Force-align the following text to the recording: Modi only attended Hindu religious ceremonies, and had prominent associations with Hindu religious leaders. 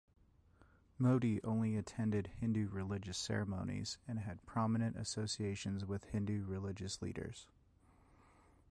Modi 0.97 1.39
only 1.43 1.75
attended 1.77 2.31
Hindu 2.39 2.69
religious 2.69 3.19
ceremonies, 3.19 3.99
and 4.07 4.17
had 4.21 4.43
prominent 4.47 4.97
associations 4.97 5.85
with 5.85 6.05
Hindu 6.05 6.43
religious 6.47 7.03
leaders. 7.03 7.45